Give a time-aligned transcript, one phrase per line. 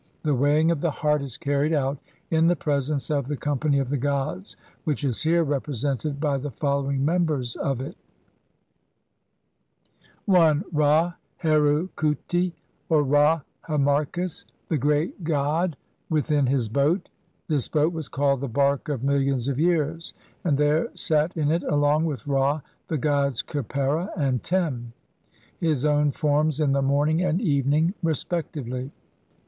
[0.23, 1.99] The weighing of the heart is carried out
[2.31, 6.39] in the presence of the com pany of the gods, which is here represented by
[6.39, 7.95] the following" members of it:—
[10.27, 10.59] i.
[10.73, 12.51] Ra Heru Khuti,
[12.89, 16.07] or Ra Harmachis, the great god THE JUDGMENT OF THE DEAD.
[16.37, 17.09] CI within his boat.
[17.47, 21.61] This boat was called the "Bark of millions of years", and there sat in it
[21.61, 24.93] along with Ra the gods Khepera and Tem,
[25.59, 28.89] his own forms in the morning and evening respectively.